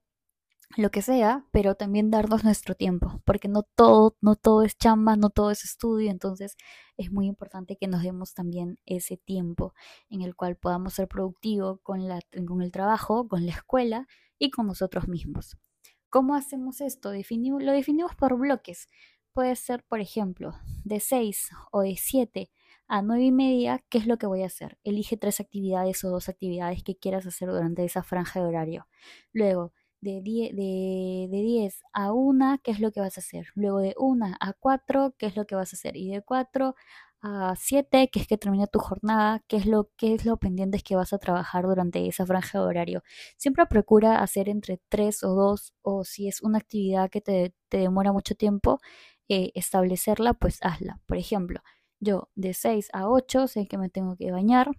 lo 0.77 0.91
que 0.91 1.01
sea, 1.01 1.45
pero 1.51 1.75
también 1.75 2.11
darnos 2.11 2.43
nuestro 2.43 2.75
tiempo, 2.75 3.21
porque 3.25 3.47
no 3.47 3.63
todo, 3.63 4.15
no 4.21 4.35
todo 4.35 4.63
es 4.63 4.77
chamba, 4.77 5.15
no 5.15 5.29
todo 5.29 5.51
es 5.51 5.63
estudio, 5.63 6.11
entonces 6.11 6.55
es 6.97 7.11
muy 7.11 7.27
importante 7.27 7.77
que 7.77 7.87
nos 7.87 8.03
demos 8.03 8.33
también 8.33 8.79
ese 8.85 9.17
tiempo 9.17 9.73
en 10.09 10.21
el 10.21 10.35
cual 10.35 10.55
podamos 10.55 10.93
ser 10.93 11.07
productivos 11.07 11.79
con, 11.81 12.07
la, 12.07 12.19
con 12.47 12.61
el 12.61 12.71
trabajo, 12.71 13.27
con 13.27 13.45
la 13.45 13.51
escuela 13.51 14.07
y 14.37 14.51
con 14.51 14.67
nosotros 14.67 15.07
mismos. 15.07 15.57
¿Cómo 16.09 16.35
hacemos 16.35 16.81
esto? 16.81 17.11
Lo 17.13 17.71
definimos 17.71 18.15
por 18.15 18.37
bloques. 18.37 18.87
Puede 19.33 19.55
ser, 19.55 19.83
por 19.85 20.01
ejemplo, 20.01 20.53
de 20.83 20.99
6 20.99 21.51
o 21.71 21.81
de 21.81 21.95
7 21.95 22.51
a 22.87 23.01
9 23.01 23.23
y 23.23 23.31
media, 23.31 23.81
¿qué 23.87 23.97
es 23.97 24.05
lo 24.05 24.17
que 24.17 24.27
voy 24.27 24.43
a 24.43 24.47
hacer? 24.47 24.77
Elige 24.83 25.15
tres 25.15 25.39
actividades 25.39 26.03
o 26.03 26.09
dos 26.09 26.27
actividades 26.27 26.83
que 26.83 26.97
quieras 26.97 27.25
hacer 27.25 27.49
durante 27.49 27.85
esa 27.85 28.03
franja 28.03 28.41
de 28.41 28.47
horario. 28.47 28.87
Luego, 29.31 29.71
de 30.01 30.21
10, 30.21 30.55
de, 30.55 31.27
10 31.31 31.83
a 31.93 32.11
1, 32.11 32.59
¿qué 32.63 32.71
es 32.71 32.79
lo 32.79 32.91
que 32.91 32.99
vas 32.99 33.17
a 33.17 33.21
hacer? 33.21 33.47
Luego 33.55 33.79
de 33.79 33.95
1 33.97 34.35
a 34.39 34.53
4, 34.53 35.15
¿qué 35.17 35.27
es 35.27 35.35
lo 35.35 35.45
que 35.45 35.55
vas 35.55 35.73
a 35.73 35.75
hacer? 35.75 35.95
Y 35.95 36.11
de 36.11 36.21
4 36.21 36.75
a 37.21 37.55
7, 37.55 38.09
que 38.11 38.19
es 38.19 38.27
que 38.27 38.37
termina 38.37 38.67
tu 38.67 38.79
jornada, 38.79 39.43
¿qué 39.47 39.57
es 39.57 39.65
lo, 39.67 39.91
qué 39.97 40.13
es 40.15 40.25
lo 40.25 40.37
pendiente 40.37 40.79
que 40.79 40.95
vas 40.95 41.13
a 41.13 41.19
trabajar 41.19 41.65
durante 41.65 42.07
esa 42.07 42.25
franja 42.25 42.59
de 42.59 42.65
horario? 42.65 43.03
Siempre 43.37 43.65
procura 43.67 44.21
hacer 44.21 44.49
entre 44.49 44.81
3 44.89 45.23
o 45.23 45.35
2, 45.35 45.73
o 45.83 46.03
si 46.03 46.27
es 46.27 46.41
una 46.41 46.57
actividad 46.57 47.09
que 47.09 47.21
te, 47.21 47.53
te 47.69 47.77
demora 47.77 48.11
mucho 48.11 48.35
tiempo, 48.35 48.79
eh, 49.29 49.51
establecerla, 49.55 50.33
pues 50.33 50.59
hazla. 50.61 50.99
Por 51.05 51.17
ejemplo, 51.17 51.61
yo 51.99 52.29
de 52.35 52.53
6 52.53 52.89
a 52.93 53.07
8 53.09 53.47
sé 53.47 53.67
que 53.67 53.77
me 53.77 53.89
tengo 53.89 54.15
que 54.17 54.31
bañar, 54.31 54.71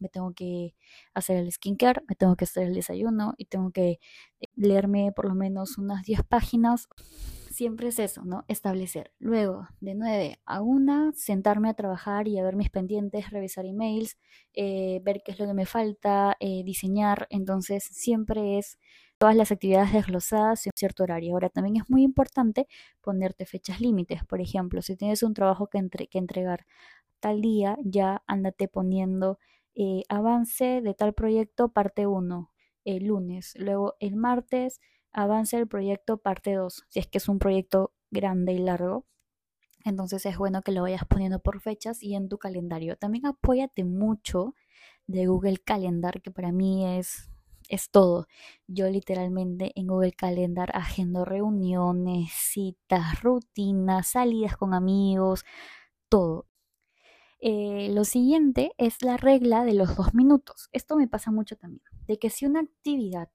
me 0.00 0.08
tengo 0.08 0.32
que 0.34 0.74
hacer 1.14 1.38
el 1.38 1.52
skincare, 1.52 2.02
me 2.08 2.14
tengo 2.16 2.36
que 2.36 2.44
hacer 2.44 2.64
el 2.68 2.74
desayuno 2.74 3.34
y 3.36 3.46
tengo 3.46 3.70
que 3.70 3.98
eh, 4.40 4.46
leerme 4.56 5.12
por 5.14 5.26
lo 5.26 5.34
menos 5.34 5.78
unas 5.78 6.02
10 6.04 6.22
páginas. 6.24 6.88
Siempre 7.50 7.88
es 7.88 7.98
eso, 7.98 8.22
¿no? 8.24 8.44
Establecer. 8.48 9.12
Luego, 9.18 9.66
de 9.80 9.94
9 9.94 10.40
a 10.44 10.60
1, 10.60 11.12
sentarme 11.14 11.70
a 11.70 11.74
trabajar 11.74 12.28
y 12.28 12.38
a 12.38 12.44
ver 12.44 12.54
mis 12.54 12.68
pendientes, 12.68 13.30
revisar 13.30 13.64
emails, 13.64 14.18
eh, 14.52 15.00
ver 15.02 15.22
qué 15.24 15.32
es 15.32 15.38
lo 15.38 15.46
que 15.46 15.54
me 15.54 15.64
falta, 15.64 16.36
eh, 16.40 16.62
diseñar. 16.64 17.26
Entonces, 17.30 17.84
siempre 17.84 18.58
es 18.58 18.78
todas 19.16 19.34
las 19.34 19.52
actividades 19.52 19.92
desglosadas 19.94 20.66
en 20.66 20.72
cierto 20.76 21.04
horario. 21.04 21.32
Ahora, 21.32 21.48
también 21.48 21.76
es 21.76 21.88
muy 21.88 22.02
importante 22.02 22.66
ponerte 23.00 23.46
fechas 23.46 23.80
límites. 23.80 24.22
Por 24.26 24.42
ejemplo, 24.42 24.82
si 24.82 24.94
tienes 24.96 25.22
un 25.22 25.32
trabajo 25.32 25.68
que, 25.68 25.80
que 26.10 26.18
entregar 26.18 26.66
tal 27.20 27.40
día, 27.40 27.78
ya 27.84 28.22
ándate 28.26 28.68
poniendo 28.68 29.38
eh, 29.76 30.02
avance 30.08 30.80
de 30.82 30.94
tal 30.94 31.14
proyecto 31.14 31.70
parte 31.70 32.06
1 32.08 32.52
el 32.84 33.06
lunes, 33.06 33.54
luego 33.58 33.94
el 34.00 34.16
martes 34.16 34.80
avance 35.12 35.56
del 35.56 35.68
proyecto 35.68 36.18
parte 36.18 36.54
2, 36.54 36.84
si 36.88 37.00
es 37.00 37.08
que 37.08 37.18
es 37.18 37.28
un 37.28 37.38
proyecto 37.40 37.92
grande 38.10 38.52
y 38.54 38.58
largo. 38.58 39.06
Entonces 39.84 40.26
es 40.26 40.36
bueno 40.38 40.62
que 40.62 40.72
lo 40.72 40.82
vayas 40.82 41.04
poniendo 41.06 41.40
por 41.40 41.60
fechas 41.60 42.02
y 42.02 42.14
en 42.14 42.28
tu 42.28 42.38
calendario. 42.38 42.96
También 42.96 43.26
apóyate 43.26 43.84
mucho 43.84 44.54
de 45.06 45.26
Google 45.26 45.58
Calendar, 45.58 46.20
que 46.22 46.30
para 46.32 46.52
mí 46.52 46.98
es, 46.98 47.30
es 47.68 47.90
todo. 47.90 48.26
Yo 48.66 48.88
literalmente 48.90 49.72
en 49.76 49.86
Google 49.88 50.12
Calendar 50.12 50.70
agendo 50.74 51.24
reuniones, 51.24 52.32
citas, 52.32 53.22
rutinas, 53.22 54.08
salidas 54.08 54.56
con 54.56 54.74
amigos, 54.74 55.44
todo. 56.08 56.46
Eh, 57.40 57.90
lo 57.92 58.04
siguiente 58.04 58.72
es 58.78 59.02
la 59.02 59.16
regla 59.16 59.64
de 59.64 59.74
los 59.74 59.96
dos 59.96 60.14
minutos. 60.14 60.68
Esto 60.72 60.96
me 60.96 61.08
pasa 61.08 61.30
mucho 61.30 61.56
también, 61.56 61.82
de 62.06 62.18
que 62.18 62.30
si 62.30 62.46
una 62.46 62.60
actividad 62.60 63.28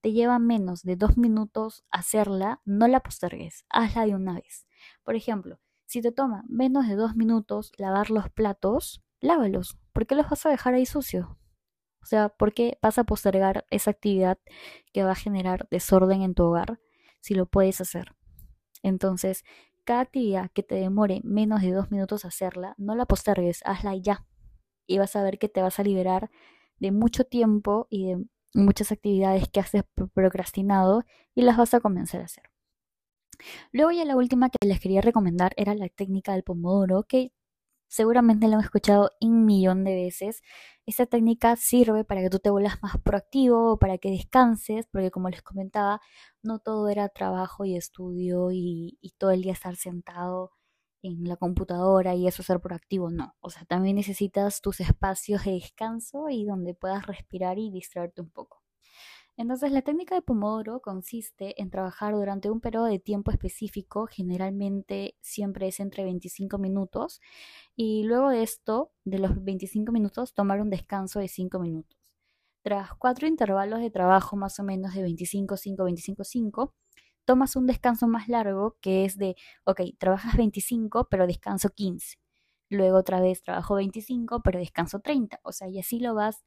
te 0.00 0.12
lleva 0.12 0.38
menos 0.38 0.82
de 0.82 0.96
dos 0.96 1.16
minutos 1.16 1.84
hacerla, 1.90 2.60
no 2.64 2.88
la 2.88 3.00
postergues, 3.00 3.64
hazla 3.70 4.06
de 4.06 4.14
una 4.14 4.34
vez. 4.34 4.66
Por 5.02 5.14
ejemplo, 5.14 5.60
si 5.86 6.02
te 6.02 6.12
toma 6.12 6.44
menos 6.48 6.88
de 6.88 6.96
dos 6.96 7.16
minutos 7.16 7.72
lavar 7.78 8.10
los 8.10 8.28
platos, 8.28 9.02
lávalos. 9.20 9.78
¿Por 9.92 10.06
qué 10.06 10.14
los 10.14 10.28
vas 10.28 10.44
a 10.44 10.50
dejar 10.50 10.74
ahí 10.74 10.86
sucios? 10.86 11.26
O 12.02 12.06
sea, 12.06 12.28
¿por 12.28 12.52
qué 12.52 12.78
vas 12.82 12.98
a 12.98 13.04
postergar 13.04 13.64
esa 13.70 13.92
actividad 13.92 14.38
que 14.92 15.04
va 15.04 15.12
a 15.12 15.16
generar 15.16 15.68
desorden 15.70 16.20
en 16.20 16.34
tu 16.34 16.44
hogar 16.44 16.80
si 17.20 17.34
lo 17.34 17.46
puedes 17.46 17.80
hacer? 17.80 18.14
Entonces, 18.82 19.42
cada 19.84 20.00
actividad 20.00 20.50
que 20.52 20.62
te 20.62 20.74
demore 20.76 21.20
menos 21.24 21.62
de 21.62 21.72
dos 21.72 21.90
minutos 21.90 22.24
hacerla, 22.24 22.74
no 22.78 22.94
la 22.94 23.06
postergues, 23.06 23.60
hazla 23.64 23.96
ya. 23.96 24.26
Y 24.86 24.98
vas 24.98 25.16
a 25.16 25.22
ver 25.22 25.38
que 25.38 25.48
te 25.48 25.62
vas 25.62 25.78
a 25.78 25.84
liberar 25.84 26.30
de 26.78 26.92
mucho 26.92 27.24
tiempo 27.24 27.86
y 27.90 28.06
de 28.06 28.24
muchas 28.54 28.92
actividades 28.92 29.48
que 29.48 29.60
has 29.60 29.72
procrastinado 30.14 31.04
y 31.34 31.42
las 31.42 31.56
vas 31.56 31.74
a 31.74 31.80
comenzar 31.80 32.20
a 32.22 32.24
hacer. 32.24 32.44
Luego 33.72 33.90
ya 33.90 34.04
la 34.04 34.16
última 34.16 34.50
que 34.50 34.66
les 34.66 34.80
quería 34.80 35.00
recomendar 35.00 35.52
era 35.56 35.74
la 35.74 35.88
técnica 35.88 36.32
del 36.32 36.44
pomodoro, 36.44 37.04
que 37.04 37.32
seguramente 37.94 38.48
lo 38.48 38.54
han 38.56 38.60
escuchado 38.62 39.12
un 39.20 39.44
millón 39.46 39.84
de 39.84 39.94
veces. 39.94 40.42
Esta 40.84 41.06
técnica 41.06 41.54
sirve 41.56 42.04
para 42.04 42.22
que 42.22 42.30
tú 42.30 42.40
te 42.40 42.50
vuelvas 42.50 42.82
más 42.82 42.98
proactivo, 42.98 43.78
para 43.78 43.98
que 43.98 44.10
descanses, 44.10 44.86
porque 44.90 45.12
como 45.12 45.30
les 45.30 45.42
comentaba, 45.42 46.00
no 46.42 46.58
todo 46.58 46.88
era 46.88 47.08
trabajo 47.08 47.64
y 47.64 47.76
estudio 47.76 48.50
y, 48.52 48.98
todo 49.18 49.30
el 49.30 49.42
día 49.42 49.52
estar 49.52 49.76
sentado 49.76 50.50
en 51.02 51.24
la 51.28 51.36
computadora 51.36 52.14
y 52.16 52.26
eso 52.26 52.42
ser 52.42 52.60
proactivo, 52.60 53.10
no. 53.10 53.34
O 53.40 53.50
sea, 53.50 53.64
también 53.64 53.96
necesitas 53.96 54.60
tus 54.60 54.80
espacios 54.80 55.44
de 55.44 55.52
descanso 55.52 56.28
y 56.30 56.44
donde 56.46 56.74
puedas 56.74 57.06
respirar 57.06 57.58
y 57.58 57.70
distraerte 57.70 58.22
un 58.22 58.30
poco. 58.30 58.63
Entonces, 59.36 59.72
la 59.72 59.82
técnica 59.82 60.14
de 60.14 60.22
Pomodoro 60.22 60.80
consiste 60.80 61.60
en 61.60 61.68
trabajar 61.70 62.14
durante 62.14 62.50
un 62.50 62.60
periodo 62.60 62.84
de 62.86 63.00
tiempo 63.00 63.32
específico, 63.32 64.06
generalmente 64.06 65.16
siempre 65.20 65.66
es 65.68 65.80
entre 65.80 66.04
25 66.04 66.58
minutos, 66.58 67.20
y 67.76 68.04
luego 68.04 68.30
de 68.30 68.42
esto, 68.44 68.92
de 69.04 69.18
los 69.18 69.42
25 69.44 69.92
minutos, 69.92 70.34
tomar 70.34 70.60
un 70.60 70.70
descanso 70.70 71.18
de 71.20 71.28
5 71.28 71.58
minutos. 71.58 71.98
Tras 72.62 72.94
cuatro 72.96 73.26
intervalos 73.28 73.80
de 73.80 73.90
trabajo 73.90 74.36
más 74.36 74.58
o 74.60 74.64
menos 74.64 74.94
de 74.94 75.02
25, 75.02 75.56
5, 75.56 75.84
25, 75.84 76.24
5, 76.24 76.74
tomas 77.24 77.56
un 77.56 77.66
descanso 77.66 78.08
más 78.08 78.28
largo 78.28 78.76
que 78.80 79.04
es 79.04 79.18
de, 79.18 79.36
ok, 79.64 79.82
trabajas 79.98 80.36
25 80.36 81.08
pero 81.10 81.26
descanso 81.26 81.70
15. 81.70 82.18
Luego 82.70 82.98
otra 82.98 83.20
vez 83.20 83.42
trabajo 83.42 83.76
25 83.76 84.42
pero 84.42 84.58
descanso 84.58 85.00
30. 85.00 85.40
O 85.44 85.52
sea, 85.52 85.68
y 85.68 85.78
así 85.78 86.00
lo 86.00 86.14
vas 86.14 86.44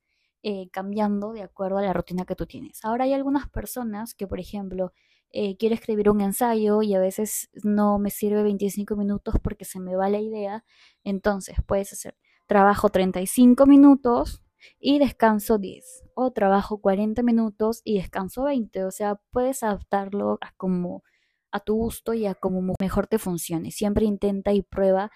eh, 0.50 0.70
cambiando 0.72 1.34
de 1.34 1.42
acuerdo 1.42 1.78
a 1.78 1.82
la 1.82 1.92
rutina 1.92 2.24
que 2.24 2.34
tú 2.34 2.46
tienes. 2.46 2.80
Ahora 2.86 3.04
hay 3.04 3.12
algunas 3.12 3.50
personas 3.50 4.14
que, 4.14 4.28
por 4.28 4.40
ejemplo, 4.40 4.94
eh, 5.34 5.58
quiero 5.58 5.76
escribir 5.76 6.10
un 6.10 6.22
ensayo 6.22 6.82
y 6.84 6.96
a 6.96 7.02
veces 7.02 7.50
no 7.66 8.00
me 8.00 8.12
sirve 8.12 8.44
25 8.44 8.96
minutos 8.96 9.36
porque 9.44 9.66
se 9.66 9.82
me 9.82 9.98
va 9.98 10.10
la 10.10 10.22
idea. 10.22 10.64
Entonces 11.04 11.58
puedes 11.66 11.92
hacer 11.92 12.16
trabajo 12.46 12.88
35 12.88 13.66
minutos 13.66 14.42
y 14.80 15.00
descanso 15.00 15.58
10 15.58 16.06
o 16.16 16.32
trabajo 16.32 16.78
40 16.80 17.24
minutos 17.24 17.82
y 17.84 17.98
descanso 17.98 18.44
20, 18.44 18.86
o 18.86 18.92
sea, 18.92 19.20
puedes 19.32 19.64
adaptarlo 19.64 20.38
a 20.40 20.54
como 20.56 21.04
a 21.52 21.60
tu 21.60 21.76
gusto 21.76 22.14
y 22.14 22.26
a 22.26 22.36
como 22.36 22.74
mejor 22.80 23.08
te 23.08 23.20
funcione. 23.20 23.72
Siempre 23.72 24.06
intenta 24.06 24.54
y 24.54 24.62
prueba 24.62 25.12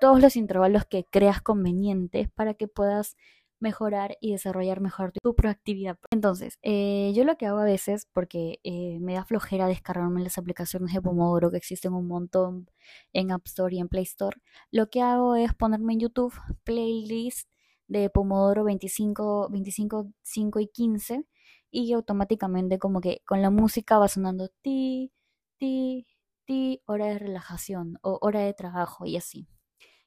todos 0.00 0.20
los 0.20 0.36
intervalos 0.36 0.84
que 0.84 1.04
creas 1.04 1.42
convenientes 1.42 2.30
para 2.30 2.54
que 2.54 2.68
puedas 2.68 3.16
mejorar 3.60 4.16
y 4.20 4.32
desarrollar 4.32 4.80
mejor 4.80 5.12
tu 5.22 5.34
proactividad. 5.34 5.98
Entonces, 6.10 6.58
eh, 6.62 7.12
yo 7.14 7.24
lo 7.24 7.36
que 7.36 7.46
hago 7.46 7.58
a 7.58 7.64
veces, 7.64 8.06
porque 8.12 8.60
eh, 8.64 8.98
me 9.00 9.14
da 9.14 9.24
flojera 9.24 9.66
descargarme 9.66 10.22
las 10.22 10.38
aplicaciones 10.38 10.92
de 10.92 11.02
Pomodoro 11.02 11.50
que 11.50 11.56
existen 11.56 11.92
un 11.94 12.06
montón 12.06 12.70
en 13.12 13.32
App 13.32 13.46
Store 13.46 13.74
y 13.74 13.80
en 13.80 13.88
Play 13.88 14.04
Store, 14.04 14.40
lo 14.70 14.90
que 14.90 15.02
hago 15.02 15.36
es 15.36 15.54
ponerme 15.54 15.94
en 15.94 16.00
YouTube 16.00 16.34
playlist 16.64 17.48
de 17.88 18.10
Pomodoro 18.10 18.64
25, 18.64 19.48
25, 19.50 20.12
5 20.22 20.60
y 20.60 20.68
15 20.68 21.24
y 21.70 21.92
automáticamente 21.92 22.78
como 22.78 23.00
que 23.00 23.22
con 23.26 23.42
la 23.42 23.50
música 23.50 23.98
va 23.98 24.08
sonando 24.08 24.48
ti, 24.62 25.12
ti, 25.58 26.06
ti, 26.44 26.82
hora 26.86 27.06
de 27.06 27.18
relajación 27.18 27.98
o 28.02 28.18
hora 28.22 28.40
de 28.40 28.54
trabajo 28.54 29.06
y 29.06 29.16
así. 29.16 29.48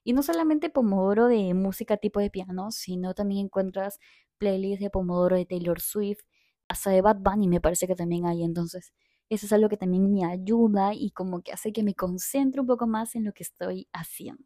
Y 0.03 0.13
no 0.13 0.23
solamente 0.23 0.69
Pomodoro 0.69 1.27
de 1.27 1.53
música 1.53 1.97
tipo 1.97 2.19
de 2.19 2.29
piano, 2.29 2.71
sino 2.71 3.13
también 3.13 3.45
encuentras 3.45 3.99
playlists 4.37 4.83
de 4.83 4.89
Pomodoro 4.89 5.35
de 5.35 5.45
Taylor 5.45 5.79
Swift, 5.79 6.21
hasta 6.67 6.89
de 6.89 7.01
Bad 7.01 7.17
Bunny 7.19 7.47
me 7.47 7.61
parece 7.61 7.87
que 7.87 7.95
también 7.95 8.25
hay. 8.25 8.43
Entonces, 8.43 8.93
eso 9.29 9.45
es 9.45 9.53
algo 9.53 9.69
que 9.69 9.77
también 9.77 10.11
me 10.11 10.25
ayuda 10.25 10.93
y 10.93 11.11
como 11.11 11.41
que 11.41 11.51
hace 11.53 11.71
que 11.71 11.83
me 11.83 11.95
concentre 11.95 12.61
un 12.61 12.67
poco 12.67 12.87
más 12.87 13.15
en 13.15 13.25
lo 13.25 13.33
que 13.33 13.43
estoy 13.43 13.87
haciendo. 13.93 14.45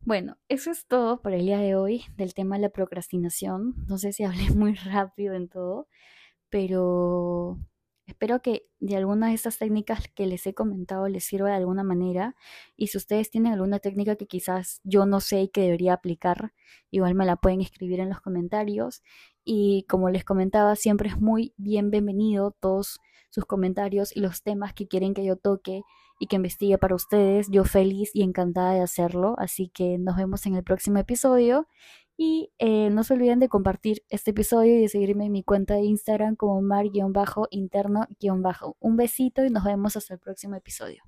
Bueno, 0.00 0.36
eso 0.48 0.70
es 0.70 0.86
todo 0.86 1.22
por 1.22 1.32
el 1.32 1.46
día 1.46 1.58
de 1.58 1.74
hoy 1.76 2.04
del 2.16 2.34
tema 2.34 2.56
de 2.56 2.62
la 2.62 2.68
procrastinación. 2.68 3.74
No 3.88 3.96
sé 3.98 4.12
si 4.12 4.24
hablé 4.24 4.50
muy 4.54 4.74
rápido 4.74 5.34
en 5.34 5.48
todo, 5.48 5.88
pero 6.50 7.58
Espero 8.06 8.42
que 8.42 8.66
de 8.80 8.96
alguna 8.96 9.28
de 9.28 9.34
estas 9.34 9.58
técnicas 9.58 10.08
que 10.14 10.26
les 10.26 10.46
he 10.46 10.52
comentado 10.52 11.08
les 11.08 11.24
sirva 11.24 11.48
de 11.48 11.56
alguna 11.56 11.84
manera 11.84 12.36
y 12.76 12.88
si 12.88 12.98
ustedes 12.98 13.30
tienen 13.30 13.54
alguna 13.54 13.78
técnica 13.78 14.16
que 14.16 14.26
quizás 14.26 14.80
yo 14.84 15.06
no 15.06 15.20
sé 15.20 15.42
y 15.42 15.48
que 15.48 15.62
debería 15.62 15.94
aplicar, 15.94 16.52
igual 16.90 17.14
me 17.14 17.24
la 17.24 17.36
pueden 17.36 17.62
escribir 17.62 18.00
en 18.00 18.10
los 18.10 18.20
comentarios 18.20 19.02
y 19.42 19.86
como 19.88 20.10
les 20.10 20.24
comentaba, 20.24 20.76
siempre 20.76 21.08
es 21.08 21.18
muy 21.18 21.54
bienvenido 21.56 22.50
todos 22.60 23.00
sus 23.30 23.46
comentarios 23.46 24.14
y 24.14 24.20
los 24.20 24.42
temas 24.42 24.74
que 24.74 24.86
quieren 24.86 25.14
que 25.14 25.24
yo 25.24 25.36
toque 25.36 25.82
y 26.20 26.26
que 26.26 26.36
investigue 26.36 26.78
para 26.78 26.94
ustedes. 26.94 27.48
Yo 27.50 27.64
feliz 27.64 28.10
y 28.14 28.22
encantada 28.22 28.72
de 28.72 28.80
hacerlo, 28.80 29.34
así 29.38 29.68
que 29.68 29.98
nos 29.98 30.16
vemos 30.16 30.46
en 30.46 30.54
el 30.54 30.62
próximo 30.62 30.98
episodio 30.98 31.66
y 32.16 32.52
eh, 32.58 32.90
no 32.90 33.04
se 33.04 33.14
olviden 33.14 33.40
de 33.40 33.48
compartir 33.48 34.02
este 34.08 34.30
episodio 34.32 34.76
y 34.76 34.82
de 34.82 34.88
seguirme 34.88 35.26
en 35.26 35.32
mi 35.32 35.42
cuenta 35.42 35.74
de 35.74 35.82
Instagram 35.82 36.36
como 36.36 36.62
mar-interno-. 36.62 38.06
Un 38.80 38.96
besito 38.96 39.44
y 39.44 39.50
nos 39.50 39.64
vemos 39.64 39.96
hasta 39.96 40.14
el 40.14 40.20
próximo 40.20 40.54
episodio. 40.56 41.02